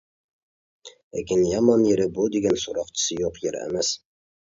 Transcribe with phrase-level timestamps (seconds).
[1.17, 3.93] لېكىن يامان يېرى بۇ دېگەن «سوراقچىسى يوق يەر ئەمەس».